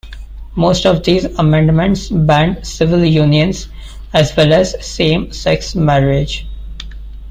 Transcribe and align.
Most 0.55 0.87
of 0.87 1.03
these 1.03 1.25
amendments 1.37 2.09
banned 2.09 2.65
civil 2.65 3.05
unions 3.05 3.67
as 4.13 4.35
well 4.35 4.51
as 4.51 4.83
same-sex 4.83 5.75
marriage. 5.75 6.47